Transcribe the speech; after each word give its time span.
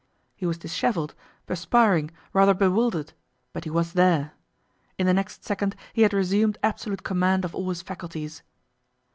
He 0.35 0.47
was 0.47 0.57
dishevelled, 0.57 1.13
perspiring, 1.45 2.09
rather 2.33 2.55
bewildered; 2.55 3.13
but 3.53 3.65
he 3.65 3.69
was 3.69 3.93
there. 3.93 4.31
In 4.97 5.05
the 5.05 5.13
next 5.13 5.45
second 5.45 5.75
he 5.93 6.01
had 6.01 6.11
resumed 6.11 6.57
absolute 6.63 7.03
command 7.03 7.45
of 7.45 7.53
all 7.53 7.69
his 7.69 7.83
faculties. 7.83 8.41